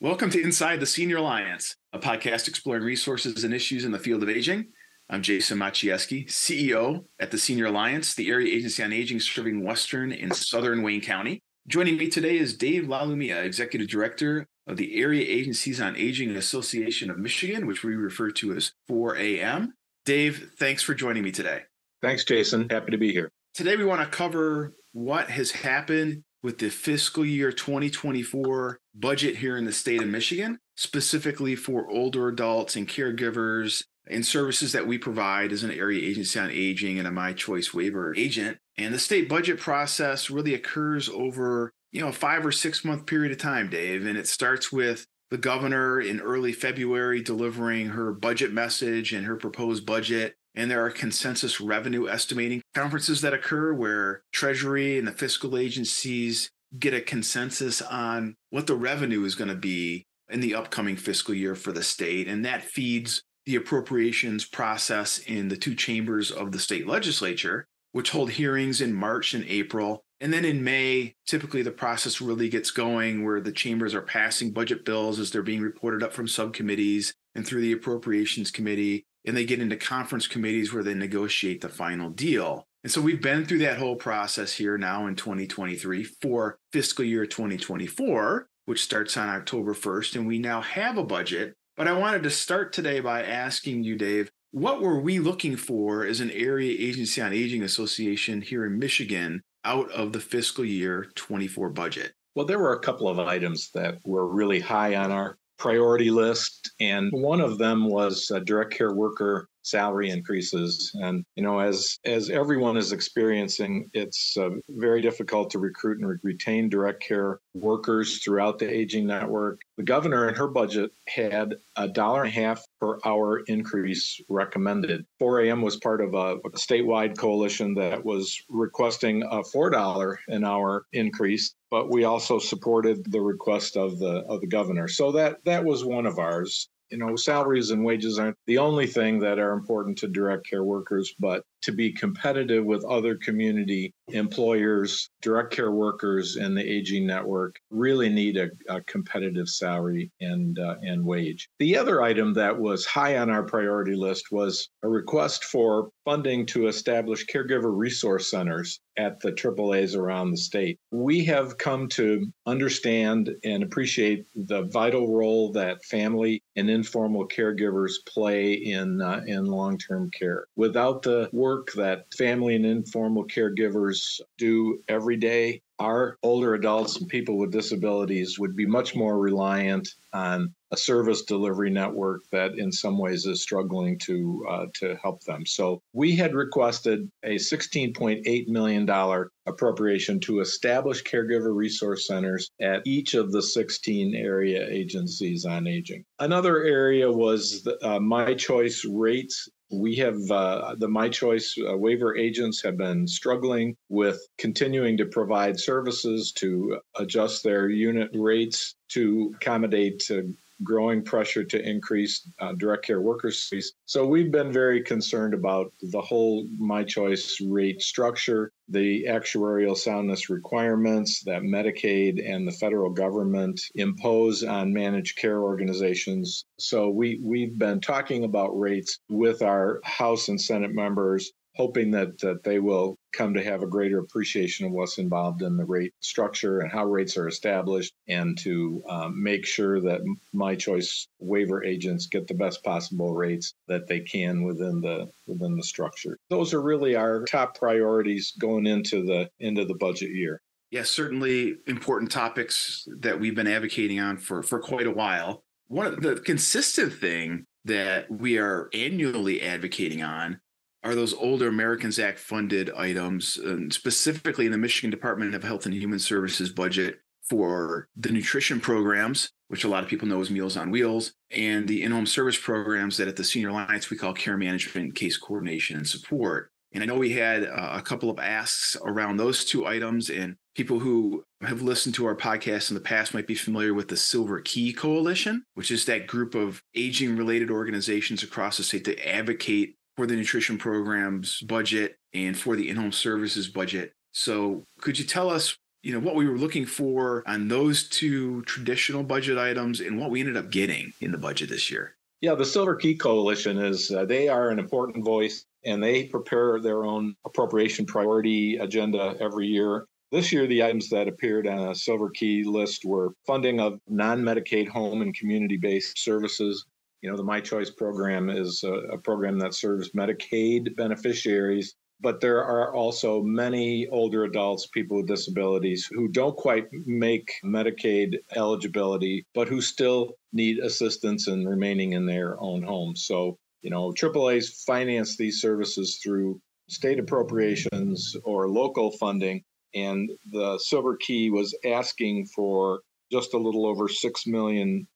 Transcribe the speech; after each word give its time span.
Welcome 0.00 0.30
to 0.30 0.40
Inside 0.40 0.78
the 0.78 0.86
Senior 0.86 1.16
Alliance, 1.16 1.74
a 1.92 1.98
podcast 1.98 2.46
exploring 2.46 2.84
resources 2.84 3.42
and 3.42 3.52
issues 3.52 3.84
in 3.84 3.90
the 3.90 3.98
field 3.98 4.22
of 4.22 4.28
aging. 4.28 4.68
I'm 5.10 5.22
Jason 5.22 5.58
Maciejewski, 5.58 6.28
CEO 6.28 7.06
at 7.18 7.32
the 7.32 7.38
Senior 7.38 7.66
Alliance, 7.66 8.14
the 8.14 8.30
area 8.30 8.54
agency 8.54 8.84
on 8.84 8.92
aging 8.92 9.18
serving 9.18 9.64
Western 9.64 10.12
and 10.12 10.32
Southern 10.32 10.84
Wayne 10.84 11.00
County. 11.00 11.42
Joining 11.66 11.96
me 11.96 12.08
today 12.08 12.38
is 12.38 12.56
Dave 12.56 12.84
LaLumia, 12.84 13.42
Executive 13.42 13.88
Director 13.88 14.46
of 14.68 14.76
the 14.76 15.00
Area 15.00 15.26
Agencies 15.26 15.80
on 15.80 15.96
Aging 15.96 16.36
Association 16.36 17.10
of 17.10 17.18
Michigan, 17.18 17.66
which 17.66 17.82
we 17.82 17.96
refer 17.96 18.30
to 18.30 18.54
as 18.54 18.70
4AM. 18.88 19.70
Dave, 20.04 20.52
thanks 20.60 20.80
for 20.80 20.94
joining 20.94 21.24
me 21.24 21.32
today. 21.32 21.62
Thanks, 22.02 22.22
Jason. 22.22 22.68
Happy 22.70 22.92
to 22.92 22.98
be 22.98 23.10
here. 23.10 23.32
Today, 23.52 23.74
we 23.74 23.84
want 23.84 24.00
to 24.00 24.16
cover 24.16 24.74
what 24.92 25.28
has 25.28 25.50
happened 25.50 26.22
with 26.42 26.58
the 26.58 26.70
fiscal 26.70 27.24
year 27.24 27.52
2024 27.52 28.78
budget 28.94 29.36
here 29.36 29.56
in 29.56 29.64
the 29.64 29.72
state 29.72 30.02
of 30.02 30.08
Michigan, 30.08 30.58
specifically 30.76 31.56
for 31.56 31.90
older 31.90 32.28
adults 32.28 32.76
and 32.76 32.88
caregivers 32.88 33.84
and 34.10 34.24
services 34.24 34.72
that 34.72 34.86
we 34.86 34.98
provide 34.98 35.52
as 35.52 35.62
an 35.62 35.70
area 35.70 36.08
agency 36.08 36.38
on 36.38 36.50
aging 36.50 36.98
and 36.98 37.06
a 37.06 37.10
MI 37.10 37.34
Choice 37.34 37.74
waiver 37.74 38.14
agent. 38.16 38.58
And 38.76 38.94
the 38.94 38.98
state 38.98 39.28
budget 39.28 39.58
process 39.58 40.30
really 40.30 40.54
occurs 40.54 41.08
over, 41.08 41.72
you 41.92 42.00
know, 42.00 42.08
a 42.08 42.12
five 42.12 42.46
or 42.46 42.52
six 42.52 42.84
month 42.84 43.06
period 43.06 43.32
of 43.32 43.38
time, 43.38 43.68
Dave. 43.68 44.06
And 44.06 44.16
it 44.16 44.28
starts 44.28 44.72
with 44.72 45.06
the 45.30 45.38
governor 45.38 46.00
in 46.00 46.20
early 46.20 46.52
February 46.52 47.22
delivering 47.22 47.88
her 47.88 48.12
budget 48.12 48.52
message 48.52 49.12
and 49.12 49.26
her 49.26 49.36
proposed 49.36 49.84
budget 49.84 50.36
and 50.58 50.68
there 50.68 50.84
are 50.84 50.90
consensus 50.90 51.60
revenue 51.60 52.08
estimating 52.08 52.60
conferences 52.74 53.20
that 53.20 53.32
occur 53.32 53.72
where 53.72 54.22
Treasury 54.32 54.98
and 54.98 55.06
the 55.06 55.12
fiscal 55.12 55.56
agencies 55.56 56.50
get 56.76 56.92
a 56.92 57.00
consensus 57.00 57.80
on 57.80 58.34
what 58.50 58.66
the 58.66 58.74
revenue 58.74 59.24
is 59.24 59.36
going 59.36 59.48
to 59.48 59.54
be 59.54 60.04
in 60.28 60.40
the 60.40 60.56
upcoming 60.56 60.96
fiscal 60.96 61.32
year 61.32 61.54
for 61.54 61.70
the 61.70 61.84
state. 61.84 62.26
And 62.26 62.44
that 62.44 62.62
feeds 62.62 63.22
the 63.46 63.54
appropriations 63.54 64.44
process 64.44 65.18
in 65.18 65.46
the 65.46 65.56
two 65.56 65.76
chambers 65.76 66.32
of 66.32 66.50
the 66.50 66.58
state 66.58 66.88
legislature, 66.88 67.64
which 67.92 68.10
hold 68.10 68.32
hearings 68.32 68.80
in 68.80 68.92
March 68.92 69.34
and 69.34 69.44
April. 69.44 70.02
And 70.20 70.32
then 70.32 70.44
in 70.44 70.64
May, 70.64 71.14
typically 71.24 71.62
the 71.62 71.70
process 71.70 72.20
really 72.20 72.48
gets 72.48 72.72
going 72.72 73.24
where 73.24 73.40
the 73.40 73.52
chambers 73.52 73.94
are 73.94 74.02
passing 74.02 74.50
budget 74.50 74.84
bills 74.84 75.20
as 75.20 75.30
they're 75.30 75.40
being 75.42 75.62
reported 75.62 76.02
up 76.02 76.12
from 76.12 76.26
subcommittees 76.26 77.14
and 77.36 77.46
through 77.46 77.60
the 77.60 77.72
appropriations 77.72 78.50
committee 78.50 79.06
and 79.28 79.36
they 79.36 79.44
get 79.44 79.60
into 79.60 79.76
conference 79.76 80.26
committees 80.26 80.72
where 80.72 80.82
they 80.82 80.94
negotiate 80.94 81.60
the 81.60 81.68
final 81.68 82.08
deal. 82.08 82.66
And 82.82 82.90
so 82.90 83.02
we've 83.02 83.20
been 83.20 83.44
through 83.44 83.58
that 83.58 83.78
whole 83.78 83.96
process 83.96 84.54
here 84.54 84.78
now 84.78 85.06
in 85.06 85.16
2023 85.16 86.02
for 86.04 86.58
fiscal 86.72 87.04
year 87.04 87.26
2024, 87.26 88.48
which 88.64 88.82
starts 88.82 89.18
on 89.18 89.28
October 89.28 89.74
1st. 89.74 90.16
And 90.16 90.26
we 90.26 90.38
now 90.38 90.62
have 90.62 90.96
a 90.96 91.04
budget. 91.04 91.54
But 91.76 91.86
I 91.86 91.92
wanted 91.92 92.22
to 92.22 92.30
start 92.30 92.72
today 92.72 93.00
by 93.00 93.22
asking 93.22 93.84
you, 93.84 93.96
Dave, 93.96 94.30
what 94.52 94.80
were 94.80 94.98
we 94.98 95.18
looking 95.18 95.56
for 95.56 96.06
as 96.06 96.20
an 96.20 96.30
area 96.30 96.74
agency 96.78 97.20
on 97.20 97.34
aging 97.34 97.62
association 97.62 98.40
here 98.40 98.64
in 98.64 98.78
Michigan 98.78 99.42
out 99.62 99.90
of 99.90 100.14
the 100.14 100.20
fiscal 100.20 100.64
year 100.64 101.12
24 101.16 101.68
budget? 101.68 102.14
Well, 102.34 102.46
there 102.46 102.58
were 102.58 102.72
a 102.72 102.80
couple 102.80 103.08
of 103.08 103.18
items 103.18 103.70
that 103.74 103.98
were 104.06 104.26
really 104.26 104.60
high 104.60 104.96
on 104.96 105.12
our 105.12 105.36
priority 105.58 106.10
list. 106.10 106.70
And 106.80 107.10
one 107.12 107.40
of 107.40 107.58
them 107.58 107.88
was 107.88 108.30
a 108.30 108.40
direct 108.40 108.72
care 108.72 108.94
worker 108.94 109.48
salary 109.68 110.10
increases. 110.10 110.90
And 110.94 111.24
you 111.36 111.42
know 111.42 111.58
as 111.58 111.98
as 112.04 112.30
everyone 112.30 112.76
is 112.76 112.92
experiencing 112.92 113.90
it's 113.92 114.36
uh, 114.36 114.50
very 114.68 115.00
difficult 115.00 115.50
to 115.50 115.58
recruit 115.58 115.98
and 115.98 116.08
re- 116.08 116.16
retain 116.22 116.68
direct 116.68 117.02
care 117.02 117.40
workers 117.54 118.22
throughout 118.22 118.58
the 118.58 118.68
aging 118.68 119.06
network. 119.06 119.60
The 119.76 119.84
governor 119.84 120.28
in 120.28 120.34
her 120.34 120.48
budget 120.48 120.92
had 121.06 121.56
a 121.76 121.88
dollar 121.88 122.22
and 122.24 122.30
a 122.30 122.40
half 122.40 122.64
per 122.80 122.98
hour 123.04 123.40
increase 123.46 124.20
recommended. 124.28 125.04
4am 125.20 125.62
was 125.62 125.76
part 125.76 126.00
of 126.00 126.14
a, 126.14 126.36
a 126.36 126.50
statewide 126.50 127.16
coalition 127.16 127.74
that 127.74 128.04
was 128.04 128.40
requesting 128.48 129.22
a 129.30 129.44
four 129.44 129.70
dollar 129.70 130.18
an 130.28 130.44
hour 130.44 130.86
increase 130.92 131.54
but 131.70 131.90
we 131.90 132.04
also 132.04 132.38
supported 132.38 133.04
the 133.10 133.20
request 133.20 133.76
of 133.76 133.98
the 133.98 134.24
of 134.28 134.40
the 134.40 134.46
governor. 134.46 134.88
So 134.88 135.12
that 135.12 135.44
that 135.44 135.64
was 135.64 135.84
one 135.84 136.06
of 136.06 136.18
ours 136.18 136.68
you 136.90 136.98
know, 136.98 137.16
salaries 137.16 137.70
and 137.70 137.84
wages 137.84 138.18
aren't 138.18 138.36
the 138.46 138.58
only 138.58 138.86
thing 138.86 139.18
that 139.20 139.38
are 139.38 139.52
important 139.52 139.98
to 139.98 140.08
direct 140.08 140.48
care 140.48 140.64
workers, 140.64 141.14
but 141.18 141.44
to 141.62 141.72
be 141.72 141.92
competitive 141.92 142.64
with 142.64 142.84
other 142.84 143.16
community 143.16 143.92
employers, 144.08 145.10
direct 145.22 145.52
care 145.52 145.70
workers, 145.70 146.36
and 146.36 146.56
the 146.56 146.62
aging 146.62 147.06
network 147.06 147.56
really 147.70 148.08
need 148.08 148.36
a, 148.36 148.48
a 148.68 148.80
competitive 148.82 149.48
salary 149.48 150.10
and 150.20 150.58
uh, 150.58 150.76
and 150.82 151.04
wage. 151.04 151.48
The 151.58 151.76
other 151.76 152.02
item 152.02 152.34
that 152.34 152.58
was 152.58 152.86
high 152.86 153.18
on 153.18 153.30
our 153.30 153.42
priority 153.42 153.94
list 153.94 154.26
was 154.30 154.68
a 154.82 154.88
request 154.88 155.44
for 155.44 155.90
funding 156.04 156.46
to 156.46 156.68
establish 156.68 157.26
caregiver 157.26 157.76
resource 157.76 158.30
centers 158.30 158.80
at 158.96 159.20
the 159.20 159.32
AAAs 159.32 159.96
around 159.96 160.30
the 160.30 160.36
state. 160.36 160.78
We 160.90 161.24
have 161.26 161.58
come 161.58 161.88
to 161.90 162.26
understand 162.46 163.30
and 163.44 163.62
appreciate 163.62 164.26
the 164.34 164.62
vital 164.62 165.14
role 165.14 165.52
that 165.52 165.84
family 165.84 166.42
and 166.56 166.68
informal 166.68 167.28
caregivers 167.28 167.92
play 168.06 168.54
in 168.54 169.00
uh, 169.00 169.20
in 169.26 169.44
long-term 169.44 170.10
care. 170.10 170.46
Without 170.56 171.02
the 171.02 171.28
work 171.32 171.47
that 171.74 172.06
family 172.16 172.54
and 172.54 172.66
informal 172.66 173.26
caregivers 173.26 174.20
do 174.36 174.82
every 174.88 175.16
day, 175.16 175.62
our 175.78 176.18
older 176.22 176.54
adults 176.54 176.96
and 176.96 177.08
people 177.08 177.38
with 177.38 177.52
disabilities 177.52 178.38
would 178.38 178.56
be 178.56 178.66
much 178.66 178.96
more 178.96 179.18
reliant 179.18 179.88
on 180.12 180.52
a 180.70 180.76
service 180.76 181.22
delivery 181.22 181.70
network 181.70 182.22
that 182.30 182.58
in 182.58 182.70
some 182.72 182.98
ways 182.98 183.24
is 183.26 183.42
struggling 183.42 183.98
to 183.98 184.44
uh, 184.48 184.66
to 184.74 184.96
help 185.02 185.22
them. 185.22 185.46
So 185.46 185.80
we 185.92 186.14
had 186.14 186.34
requested 186.34 187.10
a 187.22 187.36
16.8 187.36 188.48
million 188.48 188.84
dollar 188.84 189.30
appropriation 189.46 190.20
to 190.20 190.40
establish 190.40 191.02
caregiver 191.04 191.54
resource 191.54 192.06
centers 192.06 192.50
at 192.60 192.82
each 192.84 193.14
of 193.14 193.32
the 193.32 193.42
16 193.42 194.14
area 194.14 194.66
agencies 194.68 195.46
on 195.46 195.66
aging. 195.66 196.04
Another 196.18 196.64
area 196.64 197.10
was 197.10 197.62
the, 197.62 197.78
uh, 197.86 197.98
MI 197.98 198.34
Choice 198.34 198.84
rates 198.84 199.48
we 199.70 199.94
have 199.96 200.18
uh, 200.30 200.74
the 200.78 200.88
MI 200.88 201.10
Choice 201.10 201.54
uh, 201.58 201.76
waiver 201.76 202.16
agents 202.16 202.62
have 202.62 202.76
been 202.76 203.06
struggling 203.06 203.76
with 203.88 204.20
continuing 204.38 204.96
to 204.96 205.06
provide 205.06 205.58
services 205.58 206.32
to 206.32 206.80
adjust 206.96 207.42
their 207.42 207.68
unit 207.68 208.10
rates 208.14 208.74
to 208.88 209.34
accommodate 209.36 210.08
uh, 210.10 210.22
growing 210.62 211.02
pressure 211.02 211.44
to 211.44 211.68
increase 211.68 212.28
uh, 212.40 212.52
direct 212.54 212.84
care 212.84 213.00
workers 213.00 213.44
fees. 213.44 213.72
So 213.86 214.06
we've 214.06 214.32
been 214.32 214.52
very 214.52 214.82
concerned 214.82 215.34
about 215.34 215.72
the 215.82 216.00
whole 216.00 216.48
MI 216.58 216.84
Choice 216.84 217.40
rate 217.40 217.80
structure, 217.80 218.52
the 218.68 219.04
actuarial 219.08 219.76
soundness 219.76 220.28
requirements 220.28 221.22
that 221.24 221.42
Medicaid 221.42 222.22
and 222.24 222.46
the 222.46 222.52
federal 222.52 222.90
government 222.90 223.60
impose 223.74 224.44
on 224.44 224.72
managed 224.72 225.16
care 225.16 225.42
organizations. 225.42 226.44
So 226.58 226.90
we 226.90 227.20
we've 227.22 227.58
been 227.58 227.80
talking 227.80 228.24
about 228.24 228.58
rates 228.58 228.98
with 229.08 229.42
our 229.42 229.80
House 229.84 230.28
and 230.28 230.40
Senate 230.40 230.74
members 230.74 231.32
hoping 231.58 231.90
that, 231.90 232.18
that 232.18 232.44
they 232.44 232.60
will 232.60 232.96
come 233.12 233.34
to 233.34 233.42
have 233.42 233.62
a 233.62 233.66
greater 233.66 233.98
appreciation 233.98 234.64
of 234.64 234.72
what's 234.72 234.98
involved 234.98 235.42
in 235.42 235.56
the 235.56 235.64
rate 235.64 235.92
structure 236.00 236.60
and 236.60 236.70
how 236.70 236.84
rates 236.84 237.16
are 237.16 237.26
established, 237.26 237.92
and 238.06 238.38
to 238.38 238.82
um, 238.88 239.22
make 239.22 239.44
sure 239.44 239.80
that 239.80 240.00
MI 240.32 240.56
Choice 240.56 241.08
waiver 241.18 241.64
agents 241.64 242.06
get 242.06 242.26
the 242.28 242.34
best 242.34 242.62
possible 242.62 243.14
rates 243.14 243.54
that 243.66 243.88
they 243.88 244.00
can 244.00 244.44
within 244.44 244.80
the 244.80 245.08
within 245.26 245.56
the 245.56 245.62
structure. 245.62 246.16
Those 246.30 246.54
are 246.54 246.62
really 246.62 246.94
our 246.94 247.24
top 247.24 247.58
priorities 247.58 248.32
going 248.38 248.66
into 248.66 249.04
the 249.04 249.28
end 249.40 249.58
of 249.58 249.68
the 249.68 249.74
budget 249.74 250.10
year. 250.10 250.40
Yes, 250.70 250.90
certainly 250.90 251.56
important 251.66 252.10
topics 252.10 252.86
that 253.00 253.18
we've 253.18 253.34
been 253.34 253.46
advocating 253.46 253.98
on 253.98 254.18
for 254.18 254.42
for 254.42 254.60
quite 254.60 254.86
a 254.86 254.92
while. 254.92 255.42
One 255.66 255.86
of 255.86 256.00
the 256.00 256.16
consistent 256.16 256.92
thing 256.92 257.44
that 257.64 258.10
we 258.10 258.38
are 258.38 258.68
annually 258.72 259.42
advocating 259.42 260.02
on 260.02 260.40
are 260.84 260.94
those 260.94 261.14
older 261.14 261.48
Americans 261.48 261.98
Act 261.98 262.18
funded 262.18 262.70
items, 262.70 263.38
specifically 263.70 264.46
in 264.46 264.52
the 264.52 264.58
Michigan 264.58 264.90
Department 264.90 265.34
of 265.34 265.42
Health 265.42 265.66
and 265.66 265.74
Human 265.74 265.98
Services 265.98 266.50
budget 266.50 267.00
for 267.28 267.88
the 267.96 268.10
nutrition 268.10 268.60
programs, 268.60 269.30
which 269.48 269.64
a 269.64 269.68
lot 269.68 269.82
of 269.82 269.88
people 269.88 270.08
know 270.08 270.20
as 270.20 270.30
Meals 270.30 270.56
on 270.56 270.70
Wheels, 270.70 271.12
and 271.30 271.68
the 271.68 271.82
in 271.82 271.92
home 271.92 272.06
service 272.06 272.38
programs 272.38 272.96
that 272.96 273.08
at 273.08 273.16
the 273.16 273.24
Senior 273.24 273.50
Alliance 273.50 273.90
we 273.90 273.96
call 273.96 274.12
care 274.12 274.36
management, 274.36 274.94
case 274.94 275.16
coordination, 275.16 275.76
and 275.76 275.86
support. 275.86 276.50
And 276.72 276.82
I 276.82 276.86
know 276.86 276.96
we 276.96 277.12
had 277.12 277.44
uh, 277.44 277.70
a 277.72 277.82
couple 277.82 278.10
of 278.10 278.18
asks 278.18 278.76
around 278.84 279.16
those 279.16 279.44
two 279.44 279.66
items, 279.66 280.10
and 280.10 280.36
people 280.54 280.78
who 280.78 281.24
have 281.40 281.62
listened 281.62 281.94
to 281.94 282.04
our 282.04 282.16
podcast 282.16 282.70
in 282.70 282.74
the 282.74 282.80
past 282.80 283.14
might 283.14 283.26
be 283.26 283.34
familiar 283.34 283.72
with 283.72 283.88
the 283.88 283.96
Silver 283.96 284.40
Key 284.40 284.74
Coalition, 284.74 285.44
which 285.54 285.70
is 285.70 285.86
that 285.86 286.06
group 286.06 286.34
of 286.34 286.62
aging 286.74 287.16
related 287.16 287.50
organizations 287.50 288.22
across 288.22 288.58
the 288.58 288.62
state 288.62 288.84
that 288.84 289.08
advocate 289.08 289.76
for 289.98 290.06
the 290.06 290.14
nutrition 290.14 290.56
programs 290.56 291.40
budget 291.40 291.98
and 292.14 292.38
for 292.38 292.54
the 292.54 292.68
in-home 292.68 292.92
services 292.92 293.48
budget. 293.48 293.92
So 294.12 294.62
could 294.80 294.96
you 294.96 295.04
tell 295.04 295.28
us 295.28 295.58
you 295.82 295.92
know 295.92 295.98
what 295.98 296.14
we 296.14 296.28
were 296.28 296.38
looking 296.38 296.66
for 296.66 297.24
on 297.26 297.48
those 297.48 297.88
two 297.88 298.42
traditional 298.42 299.02
budget 299.02 299.38
items 299.38 299.80
and 299.80 299.98
what 299.98 300.10
we 300.10 300.20
ended 300.20 300.36
up 300.36 300.50
getting 300.50 300.92
in 301.00 301.10
the 301.10 301.18
budget 301.18 301.48
this 301.48 301.68
year. 301.68 301.96
Yeah, 302.20 302.36
the 302.36 302.44
Silver 302.44 302.76
Key 302.76 302.94
Coalition 302.94 303.58
is 303.58 303.90
uh, 303.90 304.04
they 304.04 304.28
are 304.28 304.50
an 304.50 304.60
important 304.60 305.04
voice 305.04 305.44
and 305.64 305.82
they 305.82 306.04
prepare 306.04 306.60
their 306.60 306.84
own 306.84 307.16
appropriation 307.26 307.84
priority 307.84 308.56
agenda 308.58 309.16
every 309.18 309.48
year. 309.48 309.86
This 310.12 310.32
year, 310.32 310.46
the 310.46 310.62
items 310.62 310.88
that 310.90 311.08
appeared 311.08 311.48
on 311.48 311.70
a 311.70 311.74
Silver 311.74 312.10
Key 312.10 312.44
list 312.44 312.84
were 312.84 313.14
funding 313.26 313.58
of 313.58 313.80
non 313.88 314.22
Medicaid 314.22 314.68
home 314.68 315.02
and 315.02 315.12
community 315.12 315.56
based 315.56 315.98
services. 315.98 316.66
You 317.02 317.10
know, 317.10 317.16
the 317.16 317.24
MI 317.24 317.40
Choice 317.40 317.70
program 317.70 318.28
is 318.28 318.62
a, 318.64 318.72
a, 318.94 318.98
program 318.98 319.38
that 319.38 319.54
serves 319.54 319.92
Medicaid 319.92 320.74
beneficiaries, 320.76 321.74
but 322.00 322.20
there 322.20 322.44
are 322.44 322.74
also 322.74 323.22
many 323.22 323.86
older 323.88 324.24
adults, 324.24 324.66
people 324.66 324.98
with 324.98 325.06
disabilities, 325.06 325.88
who 325.92 326.08
don't 326.08 326.36
quite 326.36 326.66
make 326.72 327.30
Medicaid 327.44 328.16
eligibility, 328.34 329.24
but 329.34 329.48
who 329.48 329.60
still 329.60 330.14
need 330.32 330.58
assistance 330.58 331.28
in 331.28 331.46
remaining 331.46 331.92
in 331.92 332.06
their 332.06 332.40
own 332.40 332.62
homes. 332.62 333.04
So, 333.06 333.38
you 333.62 333.70
know, 333.70 333.92
AAA's 333.92 334.64
finance 334.66 335.16
these 335.16 335.40
services 335.40 336.00
through 336.02 336.40
state 336.68 336.98
appropriations 336.98 338.16
or 338.24 338.48
local 338.48 338.90
funding 338.92 339.44
and 339.74 340.10
the 340.30 340.58
Silver 340.58 340.96
Key 340.96 341.30
was 341.30 341.56
asking 341.64 342.26
for 342.26 342.80
just 343.10 343.34
a 343.34 343.38
little 343.38 343.66
over 343.66 343.88
$6 343.88 344.26
million 344.26 344.86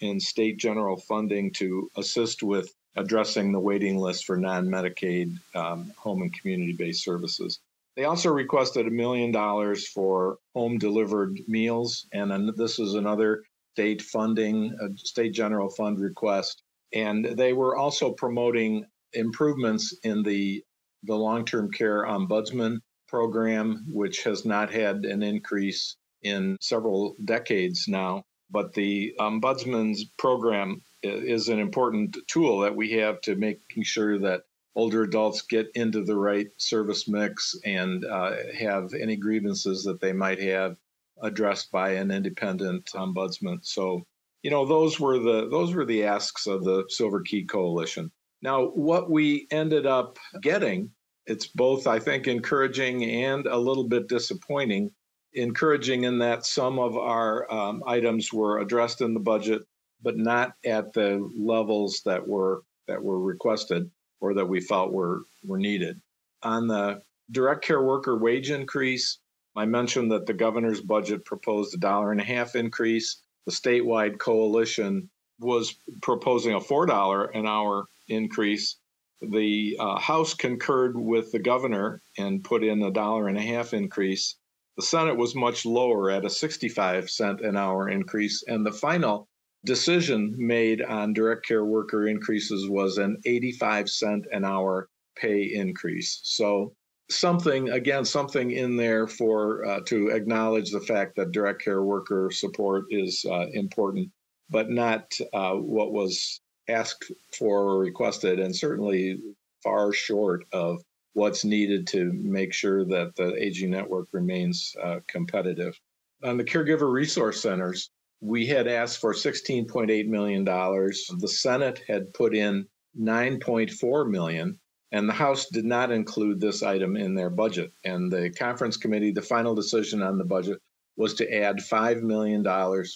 in 0.00 0.20
state 0.20 0.58
general 0.58 0.96
funding 0.96 1.52
to 1.52 1.90
assist 1.96 2.42
with 2.42 2.74
addressing 2.96 3.52
the 3.52 3.60
waiting 3.60 3.96
list 3.98 4.26
for 4.26 4.36
non 4.36 4.66
Medicaid 4.68 5.38
um, 5.54 5.92
home 5.96 6.22
and 6.22 6.32
community 6.32 6.72
based 6.72 7.04
services. 7.04 7.60
They 7.96 8.04
also 8.04 8.30
requested 8.30 8.86
a 8.86 8.90
million 8.90 9.32
dollars 9.32 9.86
for 9.86 10.38
home 10.54 10.78
delivered 10.78 11.38
meals, 11.46 12.06
and 12.12 12.52
this 12.56 12.78
is 12.78 12.94
another 12.94 13.42
state 13.74 14.02
funding, 14.02 14.76
a 14.80 14.96
state 14.96 15.32
general 15.32 15.68
fund 15.68 15.98
request. 15.98 16.62
And 16.94 17.24
they 17.24 17.52
were 17.52 17.76
also 17.76 18.12
promoting 18.12 18.86
improvements 19.14 19.94
in 20.04 20.22
the, 20.22 20.62
the 21.04 21.14
long 21.14 21.44
term 21.44 21.70
care 21.70 22.04
ombudsman 22.04 22.78
program, 23.08 23.84
which 23.90 24.24
has 24.24 24.44
not 24.44 24.72
had 24.72 25.04
an 25.04 25.22
increase 25.22 25.96
in 26.22 26.56
several 26.60 27.14
decades 27.24 27.88
now. 27.88 28.24
But 28.52 28.74
the 28.74 29.14
Ombudsman's 29.18 30.04
program 30.18 30.82
is 31.02 31.48
an 31.48 31.58
important 31.58 32.16
tool 32.28 32.60
that 32.60 32.76
we 32.76 32.92
have 32.92 33.20
to 33.22 33.34
making 33.34 33.82
sure 33.82 34.18
that 34.18 34.42
older 34.74 35.02
adults 35.02 35.42
get 35.42 35.68
into 35.74 36.04
the 36.04 36.16
right 36.16 36.48
service 36.58 37.08
mix 37.08 37.54
and 37.64 38.04
uh, 38.04 38.32
have 38.56 38.94
any 38.94 39.16
grievances 39.16 39.82
that 39.84 40.00
they 40.00 40.12
might 40.12 40.40
have 40.40 40.76
addressed 41.22 41.70
by 41.72 41.92
an 41.92 42.10
independent 42.10 42.86
ombudsman. 42.94 43.58
So, 43.62 44.04
you 44.42 44.50
know, 44.50 44.66
those 44.66 45.00
were 45.00 45.18
the 45.18 45.48
those 45.48 45.74
were 45.74 45.84
the 45.84 46.04
asks 46.04 46.46
of 46.46 46.64
the 46.64 46.84
Silver 46.88 47.20
Key 47.20 47.44
Coalition. 47.44 48.10
Now, 48.42 48.66
what 48.66 49.10
we 49.10 49.46
ended 49.50 49.86
up 49.86 50.18
getting 50.40 50.90
it's 51.26 51.46
both, 51.46 51.86
I 51.86 51.98
think, 51.98 52.26
encouraging 52.26 53.04
and 53.04 53.46
a 53.46 53.56
little 53.56 53.84
bit 53.84 54.08
disappointing. 54.08 54.90
Encouraging 55.34 56.04
in 56.04 56.18
that 56.18 56.44
some 56.44 56.78
of 56.78 56.96
our 56.96 57.50
um, 57.52 57.82
items 57.86 58.32
were 58.32 58.58
addressed 58.58 59.00
in 59.00 59.14
the 59.14 59.20
budget, 59.20 59.62
but 60.02 60.18
not 60.18 60.52
at 60.64 60.92
the 60.92 61.28
levels 61.36 62.02
that 62.04 62.26
were 62.26 62.62
that 62.88 63.02
were 63.02 63.20
requested 63.20 63.90
or 64.20 64.34
that 64.34 64.48
we 64.48 64.60
felt 64.60 64.92
were 64.92 65.22
were 65.44 65.58
needed. 65.58 66.00
On 66.42 66.66
the 66.66 67.00
direct 67.30 67.64
care 67.64 67.82
worker 67.82 68.16
wage 68.18 68.50
increase, 68.50 69.18
I 69.56 69.64
mentioned 69.64 70.10
that 70.12 70.26
the 70.26 70.34
governor's 70.34 70.80
budget 70.80 71.24
proposed 71.24 71.74
a 71.74 71.78
dollar 71.78 72.12
and 72.12 72.20
a 72.20 72.24
half 72.24 72.54
increase. 72.54 73.22
The 73.46 73.52
statewide 73.52 74.18
coalition 74.18 75.08
was 75.40 75.74
proposing 76.02 76.54
a 76.54 76.60
four 76.60 76.86
dollar 76.86 77.26
an 77.26 77.46
hour 77.46 77.86
increase 78.08 78.76
the 79.22 79.76
uh, 79.78 79.98
House 79.98 80.34
concurred 80.34 80.98
with 80.98 81.30
the 81.32 81.38
governor 81.38 82.02
and 82.18 82.42
put 82.42 82.64
in 82.64 82.82
a 82.82 82.90
dollar 82.90 83.28
and 83.28 83.38
a 83.38 83.42
half 83.42 83.72
increase. 83.72 84.36
The 84.76 84.82
Senate 84.82 85.16
was 85.16 85.34
much 85.34 85.66
lower 85.66 86.10
at 86.10 86.24
a 86.24 86.30
65 86.30 87.10
cent 87.10 87.40
an 87.40 87.56
hour 87.56 87.88
increase. 87.88 88.42
And 88.46 88.64
the 88.64 88.72
final 88.72 89.28
decision 89.64 90.34
made 90.38 90.82
on 90.82 91.12
direct 91.12 91.46
care 91.46 91.64
worker 91.64 92.08
increases 92.08 92.68
was 92.68 92.98
an 92.98 93.18
85 93.24 93.88
cent 93.88 94.26
an 94.32 94.44
hour 94.44 94.88
pay 95.16 95.42
increase. 95.42 96.20
So 96.24 96.74
something 97.10 97.68
again 97.68 98.04
something 98.04 98.52
in 98.52 98.76
there 98.76 99.06
for 99.06 99.64
uh, 99.66 99.80
to 99.86 100.08
acknowledge 100.08 100.70
the 100.70 100.80
fact 100.80 101.16
that 101.16 101.32
direct 101.32 101.62
care 101.62 101.82
worker 101.82 102.30
support 102.32 102.86
is 102.90 103.24
uh, 103.28 103.46
important 103.52 104.10
but 104.52 104.70
not 104.70 105.10
uh, 105.32 105.54
what 105.54 105.92
was 105.92 106.40
asked 106.68 107.10
for 107.36 107.62
or 107.62 107.78
requested, 107.78 108.38
and 108.38 108.54
certainly 108.54 109.18
far 109.62 109.92
short 109.92 110.44
of 110.52 110.82
what's 111.14 111.44
needed 111.44 111.86
to 111.88 112.12
make 112.12 112.52
sure 112.52 112.84
that 112.84 113.14
the 113.16 113.34
aging 113.42 113.70
network 113.70 114.08
remains 114.12 114.74
uh, 114.82 115.00
competitive. 115.06 115.78
On 116.24 116.36
the 116.36 116.44
caregiver 116.44 116.90
resource 116.90 117.40
centers, 117.40 117.90
we 118.20 118.46
had 118.46 118.68
asked 118.68 119.00
for 119.00 119.12
$16.8 119.12 120.06
million. 120.06 120.44
The 120.44 121.28
Senate 121.28 121.82
had 121.86 122.14
put 122.14 122.34
in 122.34 122.66
9.4 122.98 124.08
million, 124.08 124.58
and 124.92 125.08
the 125.08 125.12
House 125.12 125.48
did 125.48 125.64
not 125.64 125.90
include 125.90 126.40
this 126.40 126.62
item 126.62 126.96
in 126.96 127.14
their 127.14 127.30
budget. 127.30 127.72
And 127.84 128.10
the 128.10 128.30
conference 128.30 128.76
committee, 128.76 129.10
the 129.10 129.22
final 129.22 129.54
decision 129.54 130.02
on 130.02 130.18
the 130.18 130.24
budget 130.24 130.60
was 130.96 131.14
to 131.14 131.34
add 131.34 131.56
$5 131.56 132.02
million 132.02 132.44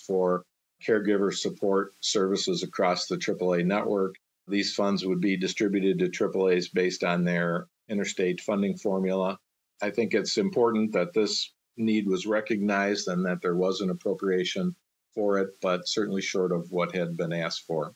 for 0.07 0.45
caregiver 0.87 1.35
support 1.35 1.93
services 2.01 2.63
across 2.63 3.07
the 3.07 3.17
AAA 3.17 3.65
network. 3.65 4.15
These 4.47 4.75
funds 4.75 5.05
would 5.05 5.21
be 5.21 5.37
distributed 5.37 5.99
to 5.99 6.09
AAAs 6.09 6.73
based 6.73 7.03
on 7.03 7.25
their 7.25 7.67
interstate 7.89 8.41
funding 8.41 8.77
formula. 8.77 9.39
I 9.83 9.91
think 9.91 10.15
it's 10.15 10.39
important 10.39 10.93
that 10.93 11.13
this 11.13 11.53
need 11.77 12.09
was 12.09 12.27
recognized 12.27 13.09
and 13.09 13.25
that 13.27 13.43
there 13.43 13.57
was 13.57 13.81
an 13.81 13.91
appropriation 13.91 14.75
for 15.15 15.39
it, 15.39 15.51
but 15.61 15.89
certainly 15.89 16.23
short 16.23 16.53
of 16.53 16.71
what 16.71 16.95
had 16.95 17.17
been 17.17 17.33
asked 17.33 17.65
for. 17.67 17.93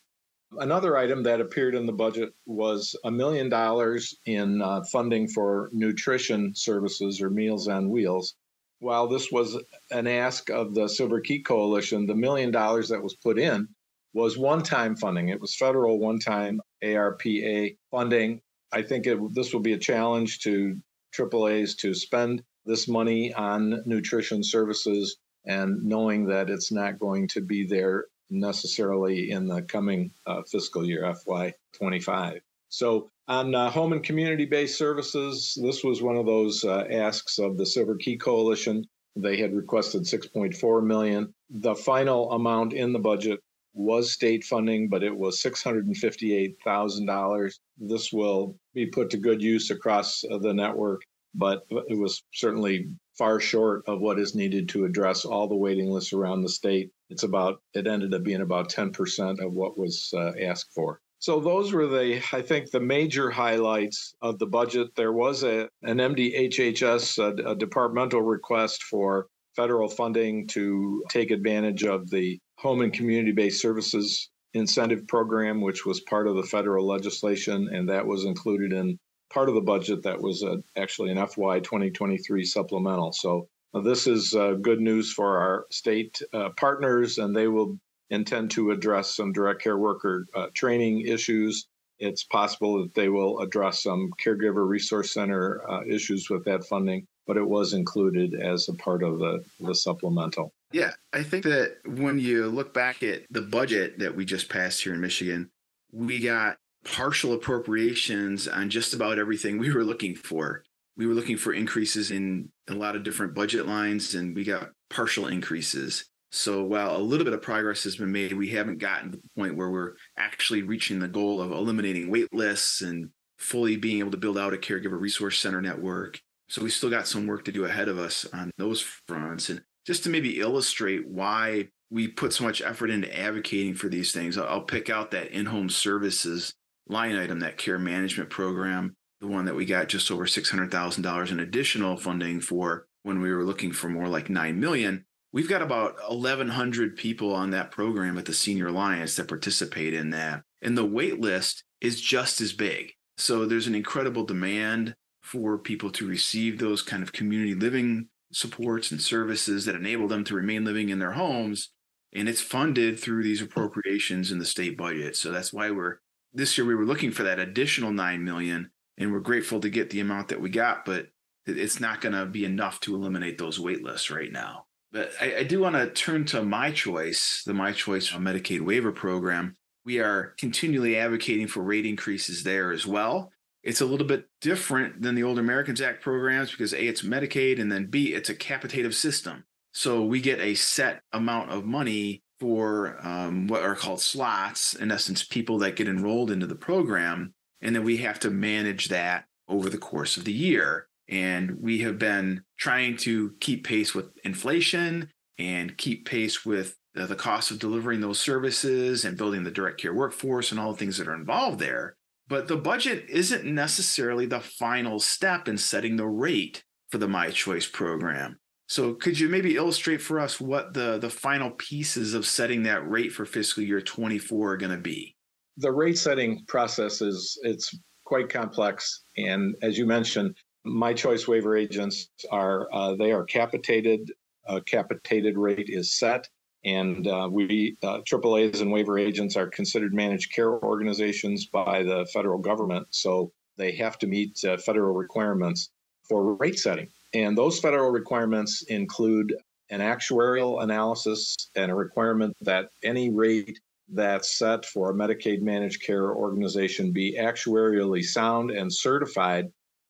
Another 0.59 0.97
item 0.97 1.23
that 1.23 1.41
appeared 1.41 1.75
in 1.75 1.87
the 1.87 1.93
budget 1.93 2.35
was 2.45 2.97
a 3.05 3.11
million 3.11 3.49
dollars 3.49 4.17
in 4.27 4.61
uh, 4.61 4.83
funding 4.91 5.29
for 5.29 5.71
nutrition 5.73 6.55
services 6.55 7.21
or 7.23 7.31
Meals 7.31 7.69
on 7.69 7.89
Wheels 7.89 8.35
while 8.81 9.07
this 9.07 9.31
was 9.31 9.57
an 9.91 10.07
ask 10.07 10.51
of 10.51 10.75
the 10.75 10.89
Silver 10.89 11.21
Key 11.21 11.43
Coalition, 11.43 12.07
the 12.07 12.15
million 12.15 12.51
dollars 12.51 12.89
that 12.89 13.03
was 13.03 13.15
put 13.15 13.39
in 13.39 13.69
was 14.13 14.37
one 14.37 14.63
time 14.63 14.97
funding. 14.97 15.29
It 15.29 15.41
was 15.41 15.55
federal 15.55 15.99
one 15.99 16.19
time 16.19 16.61
ARPA 16.83 17.77
funding. 17.91 18.41
I 18.73 18.83
think 18.83 19.07
it, 19.07 19.19
this 19.35 19.53
will 19.53 19.61
be 19.61 19.73
a 19.73 19.79
challenge 19.79 20.41
to 20.41 20.77
AAAs 21.17 21.77
to 21.79 21.95
spend 21.95 22.43
this 22.65 22.89
money 22.89 23.33
on 23.35 23.83
nutrition 23.87 24.43
services 24.43 25.17
and 25.47 25.83
knowing 25.83 26.27
that 26.27 26.51
it's 26.51 26.71
not 26.71 26.99
going 26.99 27.29
to 27.29 27.41
be 27.41 27.67
there 27.67 28.07
necessarily 28.31 29.31
in 29.31 29.47
the 29.47 29.63
coming 29.63 30.13
uh, 30.27 30.43
fiscal 30.43 30.85
year, 30.85 31.03
FY25. 31.27 32.41
So 32.69 33.11
on 33.27 33.55
uh, 33.55 33.71
home 33.71 33.93
and 33.93 34.03
community 34.03 34.45
based 34.45 34.79
services, 34.79 35.59
this 35.61 35.83
was 35.83 36.03
one 36.03 36.17
of 36.17 36.27
those 36.27 36.65
uh, 36.65 36.85
asks 36.91 37.39
of 37.39 37.57
the 37.57 37.67
Silver 37.67 37.97
Key 37.97 38.17
Coalition. 38.17 38.85
They 39.17 39.37
had 39.37 39.55
requested 39.55 40.03
6.4 40.03 40.85
million. 40.85 41.35
The 41.49 41.75
final 41.75 42.31
amount 42.33 42.73
in 42.73 42.93
the 42.93 42.99
budget 43.01 43.41
was 43.73 44.13
state 44.13 44.45
funding, 44.45 44.89
but 44.89 45.03
it 45.03 45.17
was 45.17 45.43
$658,000. 45.43 47.53
This 47.79 48.13
will 48.13 48.57
be 48.75 48.87
put 48.87 49.11
to 49.11 49.17
good 49.17 49.43
use 49.43 49.71
across 49.71 50.23
uh, 50.25 50.39
the 50.39 50.55
network, 50.55 51.03
but 51.35 51.67
it 51.89 51.99
was 51.99 52.23
certainly 52.33 52.87
far 53.17 53.41
short 53.41 53.83
of 53.87 54.01
what 54.01 54.19
is 54.19 54.35
needed 54.35 54.69
to 54.71 54.85
address 54.85 55.25
all 55.25 55.47
the 55.47 55.55
waiting 55.55 55.89
lists 55.91 56.13
around 56.13 56.43
the 56.43 56.49
state. 56.49 56.91
It's 57.11 57.23
about, 57.23 57.63
it 57.75 57.87
ended 57.87 58.13
up 58.15 58.25
being 58.25 58.41
about 58.41 58.71
10% 58.71 59.45
of 59.45 59.53
what 59.53 59.79
was 59.79 60.13
uh, 60.17 60.33
asked 60.41 60.73
for. 60.75 61.01
So 61.19 61.39
those 61.39 61.75
were 61.75 61.87
the, 61.87 62.23
I 62.33 62.41
think, 62.41 62.71
the 62.71 62.81
major 62.81 63.31
highlights 63.31 64.15
of 64.23 64.39
the 64.39 64.47
budget. 64.47 64.95
There 64.97 65.13
was 65.13 65.43
a 65.43 65.69
an 65.83 65.99
MDHHS 65.99 67.19
a, 67.19 67.35
a 67.51 67.55
departmental 67.55 68.23
request 68.23 68.85
for 68.85 69.27
federal 69.55 69.89
funding 69.89 70.47
to 70.49 71.05
take 71.11 71.31
advantage 71.31 71.85
of 71.85 72.09
the 72.09 72.41
home 72.61 72.83
and 72.83 72.93
community-based 72.93 73.61
services 73.61 74.29
incentive 74.53 75.07
program, 75.07 75.61
which 75.61 75.87
was 75.87 76.01
part 76.01 76.27
of 76.27 76.37
the 76.37 76.43
federal 76.43 76.87
legislation, 76.87 77.69
and 77.73 77.89
that 77.89 78.07
was 78.07 78.25
included 78.25 78.73
in 78.73 78.99
part 79.33 79.49
of 79.49 79.55
the 79.55 79.61
budget 79.61 80.03
that 80.03 80.21
was 80.21 80.43
uh, 80.43 80.57
actually 80.77 81.11
an 81.11 81.27
FY 81.27 81.61
2023 81.61 82.45
supplemental. 82.45 83.13
So 83.13 83.49
uh, 83.73 83.81
this 83.81 84.07
is 84.07 84.35
uh, 84.35 84.55
good 84.61 84.81
news 84.81 85.13
for 85.13 85.39
our 85.39 85.67
state 85.71 86.21
uh, 86.35 86.51
partners, 86.57 87.19
and 87.19 87.35
they 87.35 87.49
will 87.49 87.79
intend 88.11 88.51
to 88.51 88.73
address 88.73 89.15
some 89.17 89.33
direct 89.33 89.63
care 89.63 89.79
worker 89.79 90.27
uh, 90.35 90.49
training 90.55 91.07
issues. 91.07 91.67
It's 91.99 92.25
possible 92.25 92.83
that 92.83 92.95
they 92.95 93.09
will 93.09 93.41
address 93.41 93.85
some 93.85 94.11
caregiver 94.23 94.69
resource 94.69 95.15
center 95.15 95.63
uh, 95.71 95.83
issues 95.89 96.29
with 96.29 96.45
that 96.45 96.65
funding. 96.65 97.07
but 97.27 97.37
it 97.37 97.49
was 97.49 97.73
included 97.73 98.35
as 98.35 98.69
a 98.69 98.75
part 98.75 99.05
of 99.05 99.21
the, 99.21 99.45
the 99.61 99.75
supplemental. 99.75 100.53
Yeah, 100.73 100.93
I 101.13 101.23
think 101.23 101.45
that 101.45 101.79
when 101.85 102.19
you 102.19 102.47
look 102.47 102.73
back 102.73 103.03
at 103.03 103.23
the 103.31 103.43
budget 103.43 103.99
that 103.99 104.15
we 104.15 104.25
just 104.25 104.49
passed 104.49 104.83
here 104.83 104.95
in 104.95 105.01
Michigan, 105.01 105.51
we 105.93 106.21
got 106.21 106.59
partial 106.85 107.33
appropriations 107.33 108.47
on 108.47 108.71
just 108.71 108.95
about 108.95 109.19
everything 109.19 109.59
we 109.59 109.73
were 109.73 109.85
looking 109.85 110.15
for. 110.15 110.63
We 110.97 111.07
were 111.07 111.15
looking 111.15 111.37
for 111.37 111.53
increases 111.53 112.11
in 112.11 112.51
a 112.69 112.75
lot 112.75 112.95
of 112.95 113.03
different 113.03 113.35
budget 113.35 113.67
lines, 113.67 114.15
and 114.15 114.35
we 114.35 114.45
got 114.45 114.71
partial 114.91 115.27
increases. 115.27 116.05
So 116.33 116.63
while 116.63 116.97
a 116.97 116.99
little 116.99 117.25
bit 117.25 117.35
of 117.35 117.43
progress 117.43 117.83
has 117.85 117.97
been 117.97 118.13
made, 118.13 118.33
we 118.33 118.51
haven't 118.51 118.79
gotten 118.79 119.11
to 119.11 119.17
the 119.17 119.29
point 119.37 119.57
where 119.57 119.71
we're 119.71 119.95
actually 120.17 120.63
reaching 120.63 121.01
the 121.01 121.09
goal 121.09 121.41
of 121.41 121.51
eliminating 121.51 122.11
wait 122.11 122.33
lists 122.33 122.83
and 122.83 123.11
fully 123.39 123.77
being 123.77 123.99
able 123.99 124.13
to 124.13 124.17
build 124.17 124.39
out 124.39 124.55
a 124.55 124.57
caregiver 124.57 125.01
resource 125.01 125.39
center 125.39 125.61
network. 125.61 126.21
So 126.49 126.63
we 126.63 126.71
still 126.71 126.91
got 126.91 127.09
some 127.09 127.27
work 127.27 127.45
to 127.47 127.53
do 127.53 127.65
ahead 127.65 127.89
of 127.89 127.99
us 127.99 128.27
on 128.33 128.51
those 128.59 128.81
fronts. 128.81 129.49
And 129.51 129.63
just 129.91 130.05
to 130.05 130.09
maybe 130.09 130.39
illustrate 130.39 131.09
why 131.09 131.67
we 131.91 132.07
put 132.07 132.33
so 132.33 132.45
much 132.45 132.63
effort 132.63 132.91
into 132.91 133.19
advocating 133.19 133.75
for 133.75 133.89
these 133.89 134.13
things, 134.13 134.39
I'll 134.39 134.61
pick 134.61 134.89
out 134.89 135.11
that 135.11 135.33
in 135.33 135.47
home 135.47 135.69
services 135.69 136.55
line 136.87 137.17
item, 137.17 137.41
that 137.41 137.59
care 137.59 137.77
management 137.77 138.31
program, 138.31 138.95
the 139.21 139.27
one 139.27 139.47
that 139.47 139.57
we 139.57 139.65
got 139.65 139.89
just 139.89 140.13
over 140.13 140.27
$600,000 140.27 141.33
in 141.33 141.41
additional 141.41 141.97
funding 141.97 142.41
for 142.41 142.87
when 143.03 143.21
we 143.21 143.33
were 143.33 143.43
looking 143.43 143.73
for 143.73 143.89
more 143.89 144.07
like 144.07 144.31
9 144.31 144.61
million. 144.61 145.05
We've 145.33 145.49
got 145.49 145.61
about 145.61 145.97
1,100 146.09 146.95
people 146.97 147.35
on 147.35 147.51
that 147.51 147.73
program 147.73 148.17
at 148.17 148.27
the 148.27 148.33
Senior 148.33 148.69
Alliance 148.69 149.17
that 149.17 149.27
participate 149.27 149.93
in 149.93 150.11
that. 150.11 150.45
And 150.63 150.79
the 150.79 150.85
wait 150.85 151.19
list 151.19 151.65
is 151.81 152.01
just 152.01 152.41
as 152.41 152.53
big. 152.53 152.93
So 153.19 153.45
there's 153.45 153.67
an 153.67 153.75
incredible 153.75 154.23
demand 154.23 154.95
for 155.21 155.59
people 155.59 155.91
to 155.91 156.07
receive 156.07 156.61
those 156.61 156.81
kind 156.81 157.03
of 157.03 157.13
community 157.13 157.57
living 157.57 158.10
supports 158.33 158.91
and 158.91 159.01
services 159.01 159.65
that 159.65 159.75
enable 159.75 160.09
them 160.09 160.25
to 160.25 160.35
remain 160.35 160.65
living 160.65 160.89
in 160.89 160.99
their 160.99 161.13
homes. 161.13 161.71
And 162.13 162.29
it's 162.29 162.41
funded 162.41 162.99
through 162.99 163.23
these 163.23 163.43
appropriations 163.43 164.33
in 164.33 164.39
the 164.39 164.45
state 164.45 164.77
budget. 164.77 165.17
So 165.17 165.31
that's 165.31 165.53
why 165.53 165.71
we're 165.71 165.99
this 166.33 166.57
year 166.57 166.67
we 166.67 166.75
were 166.75 166.87
looking 166.87 167.11
for 167.11 167.25
that 167.25 167.39
additional 167.39 167.93
9 167.93 168.25
million 168.25 168.71
and 168.99 169.13
we're 169.13 169.21
grateful 169.21 169.61
to 169.61 169.71
get 169.71 169.91
the 169.91 170.01
amount 170.01 170.29
that 170.29 170.41
we 170.41 170.51
got, 170.51 170.85
but 170.85 171.09
it's 171.47 171.81
not 171.81 172.01
going 172.01 172.15
to 172.15 172.27
be 172.27 172.45
enough 172.45 172.81
to 172.81 172.95
eliminate 172.95 173.39
those 173.39 173.59
wait 173.59 173.83
lists 173.83 174.11
right 174.11 174.31
now. 174.31 174.67
But 174.93 175.13
I, 175.21 175.37
I 175.39 175.43
do 175.45 175.61
want 175.61 175.77
to 175.77 175.91
turn 175.91 176.25
to 176.27 176.43
MI 176.43 176.73
Choice, 176.73 177.43
the 177.45 177.55
MI 177.55 177.73
Choice 177.73 178.11
Medicaid 178.11 178.61
waiver 178.61 178.93
program. 178.93 179.57
We 179.85 180.01
are 180.01 180.35
continually 180.39 180.97
advocating 180.99 181.47
for 181.47 181.63
rate 181.63 181.87
increases 181.87 182.43
there 182.43 182.71
as 182.71 182.87
well. 182.87 183.33
It's 183.63 183.81
a 183.81 183.87
little 183.87 184.07
bit 184.07 184.27
different 184.41 185.03
than 185.03 185.15
the 185.15 185.23
Older 185.23 185.41
Americans 185.41 185.81
Act 185.81 186.03
programs 186.03 186.51
because 186.51 186.73
A, 186.73 186.83
it's 186.83 187.03
Medicaid, 187.03 187.61
and 187.61 187.71
then 187.71 187.87
B, 187.87 188.15
it's 188.15 188.31
a 188.31 188.35
capitative 188.35 188.95
system. 188.95 189.45
So 189.73 190.03
we 190.03 190.21
get 190.21 190.41
a 190.41 190.55
set 190.55 191.03
amount 191.13 191.51
of 191.51 191.65
money 191.65 192.23
for 192.41 192.97
um, 193.07 193.47
what 193.47 193.63
are 193.63 193.77
called 193.77 194.01
slots, 194.01 194.75
in 194.75 194.91
essence, 194.91 195.23
people 195.23 195.59
that 195.59 195.77
get 195.77 195.89
enrolled 195.89 196.31
into 196.31 196.47
the 196.47 196.55
program. 196.55 197.35
And 197.61 197.77
then 197.77 197.85
we 197.85 197.99
have 197.99 198.19
to 198.21 198.31
manage 198.31 198.89
that 198.89 199.27
over 199.47 199.69
the 199.69 199.79
course 199.79 200.17
of 200.17 200.25
the 200.25 200.33
year. 200.33 200.89
And 201.09 201.61
we 201.61 201.81
have 201.81 201.99
been 201.99 202.43
trying 202.57 202.97
to 202.99 203.35
keep 203.41 203.67
pace 203.67 203.95
with 203.95 204.11
inflation 204.25 205.11
and 205.39 205.77
keep 205.77 206.07
pace 206.07 206.47
with 206.47 206.77
the 206.95 207.17
cost 207.17 207.51
of 207.51 207.59
delivering 207.59 208.01
those 208.01 208.19
services 208.19 209.05
and 209.05 209.19
building 209.19 209.45
the 209.45 209.51
direct 209.51 209.81
care 209.81 209.95
workforce 209.95 210.51
and 210.51 210.59
all 210.59 210.73
the 210.73 210.79
things 210.79 210.99
that 210.99 211.09
are 211.09 211.15
involved 211.15 211.59
there. 211.59 211.97
But 212.31 212.47
the 212.47 212.57
budget 212.57 213.07
isn't 213.11 213.45
necessarily 213.45 214.25
the 214.25 214.41
final 214.41 215.01
step 215.01 215.49
in 215.49 215.59
setting 215.59 215.97
the 215.97 216.07
rate 216.07 216.63
for 216.89 216.99
the 216.99 217.09
MI 217.09 217.33
Choice 217.33 217.67
program. 217.67 218.39
So 218.69 218.95
could 218.95 219.19
you 219.19 219.29
maybe 219.29 219.57
illustrate 219.57 220.01
for 220.01 220.21
us 220.21 220.41
what 220.41 220.73
the, 220.73 220.99
the 220.99 221.11
final 221.11 221.51
pieces 221.51 222.15
of 222.15 222.25
setting 222.25 222.63
that 222.63 222.89
rate 222.89 223.11
for 223.11 223.27
fiscal 223.27 223.65
year 223.65 223.81
24 223.81 224.53
are 224.53 224.57
going 224.57 224.71
to 224.71 224.79
be? 224.79 225.17
The 225.57 225.73
rate 225.73 225.99
setting 225.99 226.45
process 226.47 227.03
is 227.03 227.37
it's 227.43 227.77
quite 228.05 228.29
complex. 228.29 229.03
And 229.17 229.57
as 229.63 229.77
you 229.77 229.85
mentioned, 229.85 230.37
MI 230.65 230.95
Choice 230.95 231.27
waiver 231.27 231.57
agents 231.57 232.11
are 232.31 232.69
uh, 232.73 232.95
they 232.95 233.11
are 233.11 233.25
capitated. 233.25 234.09
A 234.47 234.61
capitated 234.61 235.37
rate 235.37 235.69
is 235.69 235.99
set, 235.99 236.29
and 236.65 237.07
uh, 237.07 237.29
we 237.31 237.77
uh, 237.83 238.01
AAA's 238.01 238.61
and 238.61 238.71
waiver 238.71 238.99
agents 238.99 239.37
are 239.37 239.47
considered 239.47 239.95
managed 239.95 240.33
care 240.33 240.53
organizations 240.53 241.47
by 241.47 241.83
the 241.83 242.07
federal 242.13 242.39
government, 242.39 242.87
so 242.91 243.33
they 243.57 243.73
have 243.77 243.99
to 243.99 244.07
meet 244.07 244.39
uh, 244.45 244.57
federal 244.59 244.95
requirements 244.95 245.71
for 246.09 246.35
rate 246.35 246.59
setting. 246.59 246.89
And 247.15 247.37
those 247.37 247.61
federal 247.61 247.91
requirements 247.91 248.63
include 248.69 249.35
an 249.71 249.81
actuarial 249.81 250.63
analysis 250.63 251.37
and 251.55 251.71
a 251.71 251.75
requirement 251.75 252.37
that 252.41 252.71
any 252.83 253.11
rate 253.11 253.59
that's 253.93 254.39
set 254.39 254.65
for 254.67 254.91
a 254.91 254.95
Medicaid 254.95 255.43
managed 255.43 255.83
care 255.83 256.15
organization 256.15 256.93
be 256.93 257.17
actuarially 257.19 258.05
sound 258.05 258.51
and 258.51 258.73
certified 258.73 259.47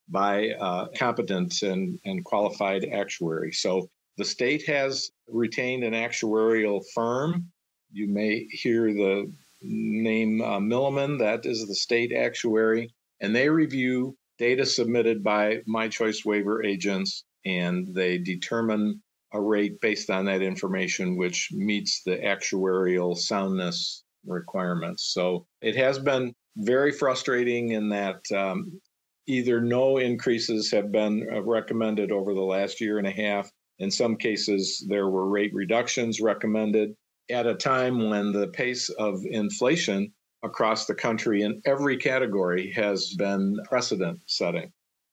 by 0.08 0.52
a 0.60 0.86
competent 0.96 1.62
and, 1.62 1.98
and 2.04 2.24
qualified 2.24 2.84
actuary. 2.92 3.52
So 3.52 3.88
the 4.20 4.24
state 4.26 4.66
has 4.66 5.10
retained 5.28 5.82
an 5.82 5.94
actuarial 5.94 6.84
firm. 6.94 7.50
You 7.90 8.06
may 8.06 8.46
hear 8.50 8.92
the 8.92 9.32
name 9.62 10.42
uh, 10.42 10.58
Milliman, 10.58 11.18
that 11.20 11.46
is 11.46 11.66
the 11.66 11.74
state 11.74 12.12
actuary, 12.12 12.92
and 13.22 13.34
they 13.34 13.48
review 13.48 14.14
data 14.38 14.66
submitted 14.66 15.24
by 15.24 15.62
MI 15.66 15.88
Choice 15.88 16.22
waiver 16.22 16.62
agents 16.62 17.24
and 17.46 17.94
they 17.94 18.18
determine 18.18 19.02
a 19.32 19.40
rate 19.40 19.80
based 19.80 20.10
on 20.10 20.26
that 20.26 20.42
information, 20.42 21.16
which 21.16 21.48
meets 21.52 22.02
the 22.04 22.18
actuarial 22.18 23.16
soundness 23.16 24.04
requirements. 24.26 25.14
So 25.14 25.46
it 25.62 25.76
has 25.76 25.98
been 25.98 26.34
very 26.58 26.92
frustrating 26.92 27.70
in 27.70 27.88
that 27.88 28.20
um, 28.32 28.78
either 29.26 29.62
no 29.62 29.96
increases 29.96 30.70
have 30.72 30.92
been 30.92 31.26
uh, 31.32 31.40
recommended 31.40 32.12
over 32.12 32.34
the 32.34 32.40
last 32.40 32.82
year 32.82 32.98
and 32.98 33.06
a 33.06 33.10
half. 33.10 33.50
In 33.80 33.90
some 33.90 34.16
cases, 34.16 34.84
there 34.88 35.08
were 35.08 35.26
rate 35.26 35.54
reductions 35.54 36.20
recommended 36.20 36.94
at 37.30 37.46
a 37.46 37.54
time 37.54 38.10
when 38.10 38.30
the 38.32 38.48
pace 38.48 38.90
of 38.90 39.24
inflation 39.24 40.12
across 40.42 40.86
the 40.86 40.94
country 40.94 41.42
in 41.42 41.62
every 41.64 41.96
category 41.96 42.70
has 42.72 43.14
been 43.14 43.56
precedent 43.64 44.20
setting. 44.26 44.70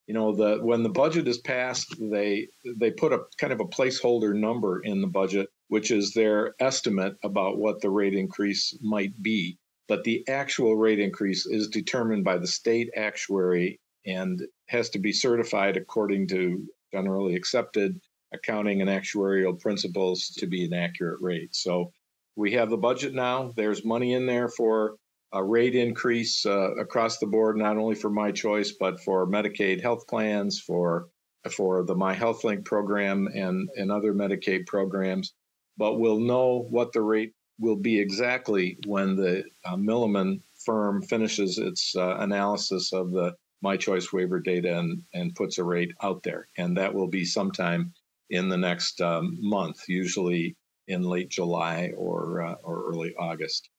You 0.08 0.14
know, 0.14 0.36
the 0.36 0.58
when 0.64 0.84
the 0.84 0.90
budget 0.90 1.28
is 1.28 1.38
passed, 1.38 1.96
they 2.00 2.48
they 2.78 2.92
put 2.92 3.14
a 3.14 3.24
kind 3.38 3.54
of 3.54 3.60
a 3.60 3.66
placeholder 3.66 4.34
number 4.34 4.82
in 4.82 5.02
the 5.02 5.08
budget, 5.08 5.50
which 5.68 5.92
is 5.92 6.14
their 6.14 6.54
estimate 6.60 7.16
about 7.24 7.58
what 7.58 7.82
the 7.82 7.90
rate 7.90 8.14
increase 8.14 8.78
might 8.82 9.22
be. 9.22 9.58
But 9.88 10.04
the 10.04 10.28
actual 10.28 10.76
rate 10.76 11.00
increase 11.00 11.46
is 11.46 11.68
determined 11.68 12.24
by 12.24 12.38
the 12.38 12.48
state 12.48 12.90
actuary 12.96 13.80
and 14.06 14.42
has 14.68 14.90
to 14.92 15.00
be 15.00 15.12
certified 15.12 15.78
according 15.78 16.28
to 16.30 16.66
generally 16.94 17.36
accepted 17.36 18.00
accounting 18.34 18.82
and 18.82 18.90
actuarial 18.90 19.60
principles 19.60 20.28
to 20.38 20.48
be 20.48 20.66
an 20.66 20.74
accurate 20.74 21.22
rate. 21.22 21.56
So 21.56 21.92
we 22.36 22.52
have 22.54 22.70
the 22.70 22.78
budget 22.78 23.14
now. 23.14 23.54
There's 23.56 23.86
money 23.86 24.14
in 24.14 24.26
there 24.26 24.50
for 24.50 24.96
a 25.34 25.44
rate 25.44 25.76
increase 25.76 26.46
uh, 26.46 26.76
across 26.76 27.18
the 27.18 27.28
board, 27.28 27.58
not 27.58 27.78
only 27.78 27.96
for 27.96 28.10
MI 28.10 28.32
Choice, 28.32 28.72
but 28.72 29.00
for 29.02 29.28
Medicaid 29.28 29.82
health 29.82 30.08
plans, 30.08 30.60
for 30.60 31.10
for 31.52 31.84
the 31.84 31.96
MI 31.96 32.14
Health 32.14 32.44
Link 32.44 32.66
program 32.66 33.28
and, 33.34 33.70
and 33.78 33.92
other 33.92 34.14
Medicaid 34.14 34.66
programs. 34.66 35.34
But 35.78 36.00
we'll 36.00 36.20
know 36.20 36.68
what 36.70 36.92
the 36.92 37.02
rate 37.02 37.34
will 37.60 37.76
be 37.76 38.00
exactly 38.00 38.78
when 38.86 39.16
the 39.16 39.44
uh, 39.66 39.76
Milliman 39.76 40.42
firm 40.66 41.02
finishes 41.02 41.58
its 41.58 41.96
uh, 41.96 42.18
analysis 42.20 42.92
of 42.94 43.12
the 43.12 43.34
MI 43.62 43.78
Choice 43.78 44.12
waiver 44.12 44.40
data 44.40 44.78
and, 44.78 45.02
and 45.14 45.36
puts 45.36 45.58
a 45.58 45.64
rate 45.64 45.94
out 46.02 46.24
there. 46.24 46.48
And 46.58 46.78
that 46.78 46.94
will 46.94 47.08
be 47.08 47.26
sometime 47.26 47.94
in 48.30 48.50
the 48.50 48.58
next 48.58 49.02
um, 49.02 49.38
month, 49.40 49.88
usually 49.88 50.56
in 50.88 51.04
late 51.04 51.30
July 51.30 51.92
or, 51.98 52.42
uh, 52.42 52.56
or 52.64 52.90
early 52.90 53.14
August. 53.20 53.70